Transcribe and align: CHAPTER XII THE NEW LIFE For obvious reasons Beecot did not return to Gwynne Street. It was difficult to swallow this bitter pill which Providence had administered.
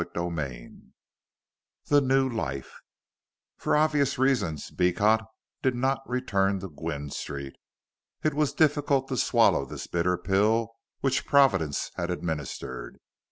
CHAPTER 0.01 0.35
XII 0.35 0.77
THE 1.85 2.01
NEW 2.01 2.27
LIFE 2.27 2.73
For 3.57 3.75
obvious 3.77 4.17
reasons 4.17 4.71
Beecot 4.71 5.21
did 5.61 5.75
not 5.75 6.01
return 6.09 6.59
to 6.61 6.69
Gwynne 6.69 7.11
Street. 7.11 7.53
It 8.23 8.33
was 8.33 8.51
difficult 8.51 9.09
to 9.09 9.15
swallow 9.17 9.63
this 9.63 9.85
bitter 9.85 10.17
pill 10.17 10.73
which 11.01 11.27
Providence 11.27 11.91
had 11.97 12.09
administered. 12.09 12.97